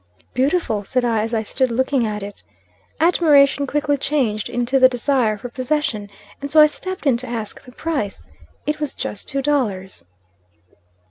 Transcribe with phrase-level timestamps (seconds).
[0.33, 2.41] "'Beautiful!' said I, as I stood looking at it.
[2.99, 6.09] Admiration quickly changed into the desire for possession;
[6.41, 8.27] and so I stepped in to ask the price.
[8.65, 10.03] It was just two dollars.